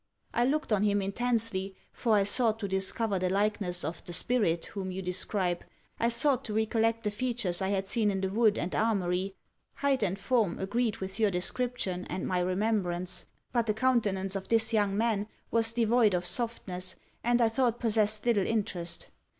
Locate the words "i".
0.33-0.45, 2.15-2.23, 5.99-6.09, 7.61-7.67, 17.39-17.49